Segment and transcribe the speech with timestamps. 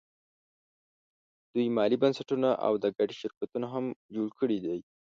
[1.53, 3.85] دوی مالي بنسټونه او د ګټې شرکتونه هم
[4.15, 4.77] جوړ کړي دي